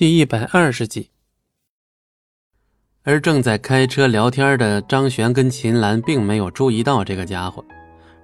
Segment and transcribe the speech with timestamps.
[0.00, 1.10] 第一百二十集。
[3.02, 7.62] 而正在开车聊天的张璇跟秦岚并没有注意到这个家伙，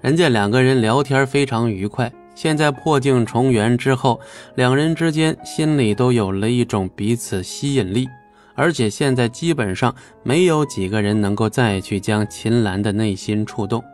[0.01, 2.11] 人家两个人聊天非常愉快。
[2.35, 4.19] 现在破镜重圆之后，
[4.55, 8.09] 两人之间心里都有了一种彼此吸引力，
[8.55, 13.85] 而且现在基本上没有几个人能够再去将秦岚的内心触动。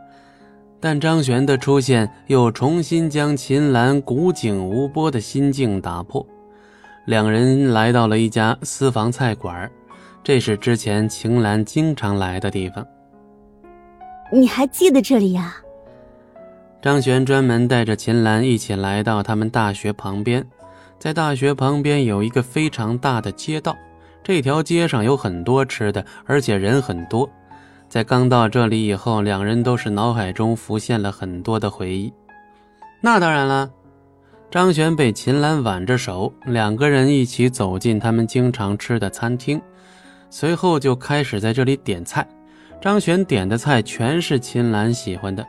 [0.78, 6.24] 但张璇的出现又重新将秦岚古井无波的心境打破。
[7.04, 9.68] 两人来到了一家私房菜馆，
[10.22, 12.86] 这是之前晴岚经常来的地方。
[14.32, 15.56] 你还记得这里呀？
[16.80, 20.46] 张璇专门带着秦岚一起来到他们大学旁边，
[20.98, 23.76] 在大学旁边有一个非常大的街道，
[24.22, 27.28] 这条街上有很多吃的，而且人很多。
[27.88, 32.12] 在刚到这里以后，两人都是脑海中浮现了很多的回忆。
[33.00, 33.68] 那当然了。
[34.52, 39.58] 张璇被秦岚挽着手，两个人一起走进他们经常吃的餐厅，
[40.28, 42.28] 随后就开始在这里点菜。
[42.78, 45.42] 张璇点的菜全是秦岚喜欢的。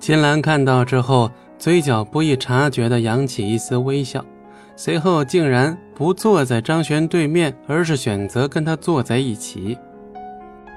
[0.00, 4.24] 秦岚看到之后，嘴角不易察觉地扬起一丝微笑，
[4.74, 9.78] 随后竟然不坐在张璇对面，而是选择跟他坐在一起。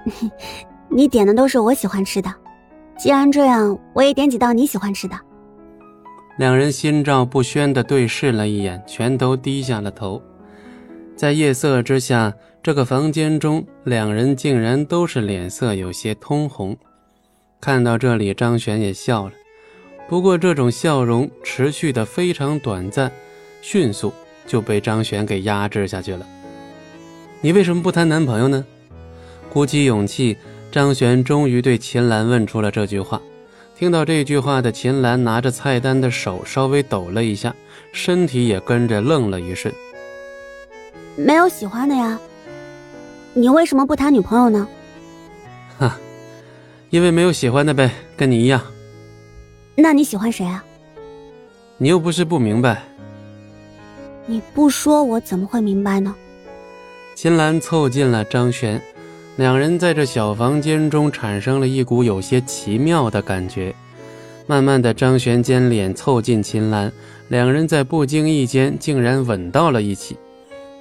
[0.88, 2.32] 你点的都是我喜欢吃的，
[2.96, 5.16] 既然这样，我也点几道你喜欢吃的。
[6.38, 10.22] 两人心照不宣地对视了一眼，全都低下了头。
[11.16, 16.76] 在夜色之下，这个房间中，两人竟然都是脸色有些通红。
[17.62, 19.34] 看到这里，张璇也笑了，
[20.10, 23.12] 不过这种笑容持续的非常短暂，
[23.62, 24.12] 迅速
[24.48, 26.28] 就被张璇给压制下去了。
[27.42, 28.66] 你为什么不谈男朋友呢？
[29.52, 30.36] 鼓起勇气，
[30.72, 33.22] 张璇终于对秦岚问出了这句话。
[33.76, 37.54] 听到这句话的秦岚拿着菜单的手稍微抖了一下，
[37.92, 39.74] 身体也跟着愣了一瞬。
[41.16, 42.20] 没有喜欢的呀，
[43.34, 44.68] 你为什么不谈女朋友呢？
[45.78, 45.98] 哈，
[46.92, 48.62] 因为没有喜欢的呗，跟你一样。
[49.76, 50.64] 那你喜欢谁啊？
[51.78, 52.84] 你又不是不明白。
[54.26, 56.16] 你不说我怎么会明白呢？
[57.16, 58.82] 秦岚凑近了张璇。
[59.36, 63.74] 两人在这小房间中产生了一股有些奇妙的感觉。
[64.46, 66.92] 慢慢的，张璇将脸凑近秦岚，
[67.30, 70.18] 两人在不经意间竟然吻到了一起。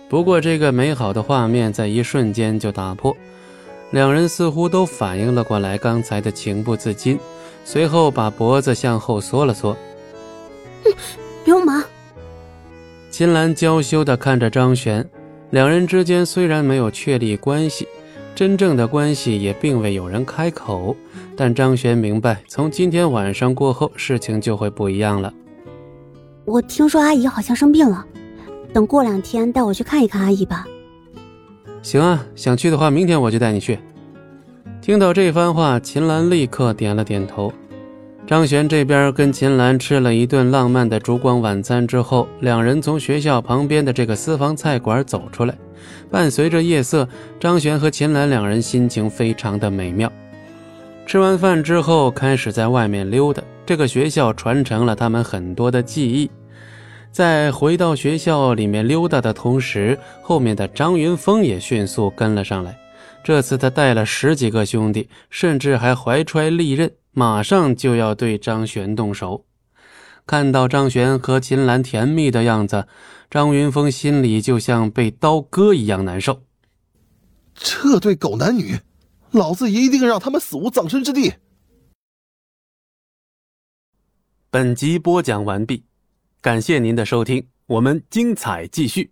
[0.08, 3.16] 不过，这个美好的画面在一瞬间就打破，
[3.92, 7.19] 两人似乎都反应了过来刚才的情不自禁，
[7.64, 9.74] 随后把脖子向后缩了缩。
[11.46, 11.82] 流氓！
[13.10, 15.08] 秦岚娇羞地看着张璇，
[15.50, 17.88] 两人之间虽然没有确立关系。
[18.34, 20.97] 真正的关系也并未有人开口，
[21.37, 25.32] 但张璇明白，从今天晚上过后，事情就会不一样了。
[26.44, 28.04] 我听说阿姨好像生病了，
[28.72, 30.66] 等过两天带我去看一看阿姨吧。
[31.82, 33.78] 行啊，想去的话，明天我就带你去。
[34.81, 37.53] 听到这番话，秦岚立刻点了点头。
[38.25, 45.55] 张璇这边跟秦岚吃了一顿浪漫的烛光晚餐之后，两人从学校旁边的这个私房菜馆走出来。
[46.09, 47.06] 伴随着夜色，
[47.41, 50.11] 张璇和秦岚两人心情非常的美妙。
[51.05, 53.43] 吃完饭之后，开始在外面溜达。
[53.66, 56.31] 这个学校传承了他们很多的记忆。
[57.11, 62.78] 在回到学校里面溜达的同时，后面的张云峰也迅速跟了上来。
[63.25, 66.91] 这次他带了十几个兄弟，甚至还怀揣利刃。
[67.12, 69.45] 马上就要对张璇动手，
[70.27, 72.89] 看到张璇和秦岚甜蜜的样子，
[73.31, 76.43] 张云峰心里就像被刀割一样难受。
[77.55, 78.81] 这对狗男女，
[79.31, 81.34] 老子一定让他们死无葬身之地！
[84.50, 85.84] 本集播讲完毕，
[86.41, 89.12] 感谢您的收听，我们精彩继续。